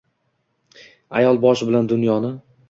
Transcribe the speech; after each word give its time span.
Аyol 1.19 1.41
boshi 1.45 1.69
bilan 1.69 1.91
dunyoni 1.93 2.35